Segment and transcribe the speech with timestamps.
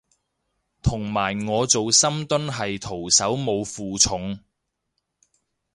[0.81, 4.39] 同埋我做深蹲係徒手冇負重